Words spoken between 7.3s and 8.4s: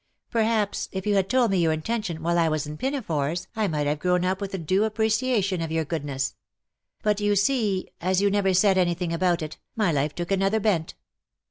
see, as you